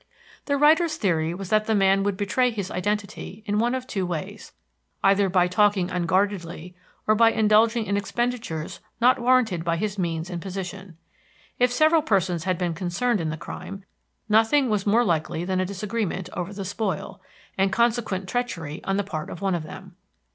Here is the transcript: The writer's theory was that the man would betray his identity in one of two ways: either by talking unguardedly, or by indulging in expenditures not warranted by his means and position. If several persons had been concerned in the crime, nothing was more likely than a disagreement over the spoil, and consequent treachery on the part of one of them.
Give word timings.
The 0.45 0.57
writer's 0.57 0.95
theory 0.95 1.31
was 1.35 1.49
that 1.49 1.65
the 1.67 1.75
man 1.75 2.01
would 2.01 2.17
betray 2.17 2.49
his 2.49 2.71
identity 2.71 3.43
in 3.45 3.59
one 3.59 3.75
of 3.75 3.85
two 3.85 4.03
ways: 4.03 4.51
either 5.03 5.29
by 5.29 5.45
talking 5.47 5.91
unguardedly, 5.91 6.75
or 7.05 7.13
by 7.13 7.29
indulging 7.31 7.85
in 7.85 7.95
expenditures 7.95 8.79
not 8.99 9.19
warranted 9.19 9.63
by 9.63 9.77
his 9.77 9.99
means 9.99 10.31
and 10.31 10.41
position. 10.41 10.97
If 11.59 11.71
several 11.71 12.01
persons 12.01 12.45
had 12.45 12.57
been 12.57 12.73
concerned 12.73 13.21
in 13.21 13.29
the 13.29 13.37
crime, 13.37 13.85
nothing 14.27 14.69
was 14.71 14.87
more 14.87 15.03
likely 15.05 15.45
than 15.45 15.59
a 15.59 15.65
disagreement 15.67 16.29
over 16.33 16.51
the 16.51 16.65
spoil, 16.65 17.21
and 17.55 17.71
consequent 17.71 18.27
treachery 18.27 18.83
on 18.83 18.97
the 18.97 19.03
part 19.03 19.29
of 19.29 19.39
one 19.39 19.53
of 19.53 19.61
them. 19.61 19.97